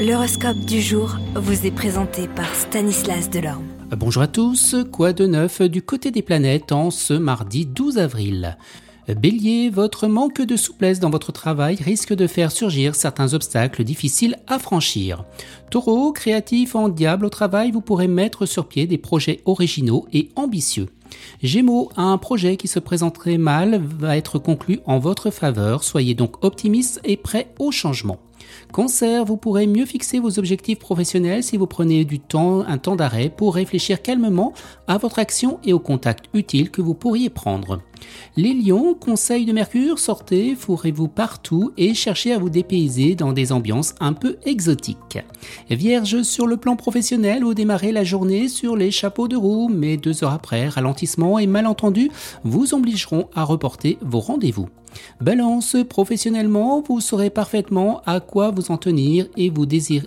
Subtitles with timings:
[0.00, 3.66] L'horoscope du jour vous est présenté par Stanislas Delorme.
[3.98, 8.56] Bonjour à tous, quoi de neuf du côté des planètes en ce mardi 12 avril?
[9.08, 14.38] Bélier, votre manque de souplesse dans votre travail risque de faire surgir certains obstacles difficiles
[14.46, 15.26] à franchir.
[15.70, 20.30] Taureau, créatif en diable au travail, vous pourrez mettre sur pied des projets originaux et
[20.34, 20.88] ambitieux.
[21.42, 26.42] Gémeaux, un projet qui se présenterait mal va être conclu en votre faveur, soyez donc
[26.42, 28.18] optimiste et prêt au changement.
[28.72, 32.96] Cancer, vous pourrez mieux fixer vos objectifs professionnels si vous prenez du temps, un temps
[32.96, 34.52] d'arrêt pour réfléchir calmement
[34.86, 37.80] à votre action et aux contacts utiles que vous pourriez prendre.
[38.36, 43.52] Les lions, conseil de Mercure, sortez, fourrez-vous partout et cherchez à vous dépayser dans des
[43.52, 45.18] ambiances un peu exotiques.
[45.68, 49.96] Vierge, sur le plan professionnel, vous démarrez la journée sur les chapeaux de roue, mais
[49.96, 52.10] deux heures après, ralentissement et malentendu
[52.44, 54.68] vous obligeront à reporter vos rendez-vous.
[55.20, 59.52] Balance, professionnellement, vous saurez parfaitement à quoi vous en tenir et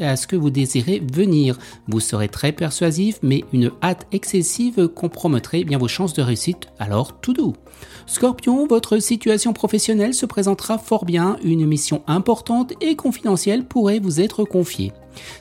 [0.00, 1.58] à ce que vous désirez venir.
[1.88, 7.20] Vous serez très persuasif, mais une hâte excessive compromettrait bien vos chances de réussite, alors
[7.20, 7.54] tout doux.
[8.06, 14.20] Scorpion, votre situation professionnelle se présentera fort bien, une mission importante et confidentielle pourrait vous
[14.20, 14.92] être confiée.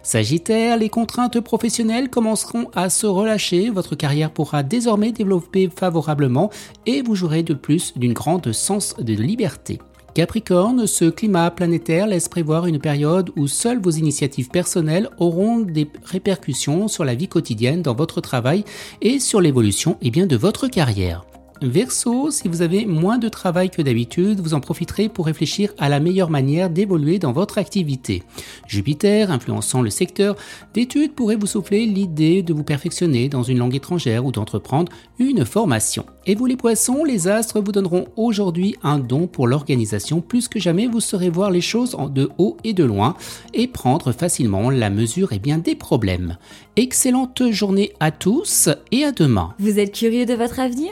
[0.02, 6.52] Sagittaire, les contraintes professionnelles commenceront à se relâcher, votre carrière pourra désormais développer favorablement
[6.86, 9.80] et vous jouerez de plus d'une grande sens de liberté.
[10.14, 15.90] Capricorne, ce climat planétaire laisse prévoir une période où seules vos initiatives personnelles auront des
[16.04, 18.64] répercussions sur la vie quotidienne dans votre travail
[19.02, 21.26] et sur l'évolution eh de votre carrière.
[21.64, 25.88] Verseau, si vous avez moins de travail que d'habitude, vous en profiterez pour réfléchir à
[25.88, 28.24] la meilleure manière d'évoluer dans votre activité.
[28.68, 30.36] Jupiter, influençant le secteur
[30.74, 35.46] d'études, pourrait vous souffler l'idée de vous perfectionner dans une langue étrangère ou d'entreprendre une
[35.46, 36.06] formation.
[36.26, 40.20] Et vous les poissons, les astres vous donneront aujourd'hui un don pour l'organisation.
[40.20, 43.16] Plus que jamais, vous saurez voir les choses de haut et de loin
[43.54, 46.38] et prendre facilement la mesure et bien des problèmes.
[46.76, 49.54] Excellente journée à tous et à demain.
[49.60, 50.92] Vous êtes curieux de votre avenir?